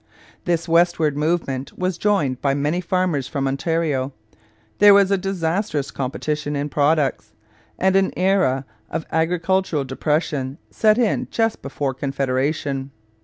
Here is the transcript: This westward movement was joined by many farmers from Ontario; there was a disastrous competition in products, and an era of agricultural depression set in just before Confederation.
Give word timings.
This 0.45 0.67
westward 0.67 1.15
movement 1.15 1.77
was 1.77 1.99
joined 1.99 2.41
by 2.41 2.55
many 2.55 2.81
farmers 2.81 3.27
from 3.27 3.47
Ontario; 3.47 4.11
there 4.79 4.95
was 4.95 5.11
a 5.11 5.15
disastrous 5.19 5.91
competition 5.91 6.55
in 6.55 6.69
products, 6.69 7.33
and 7.77 7.95
an 7.95 8.11
era 8.17 8.65
of 8.89 9.05
agricultural 9.11 9.83
depression 9.83 10.57
set 10.71 10.97
in 10.97 11.27
just 11.29 11.61
before 11.61 11.93
Confederation. 11.93 12.89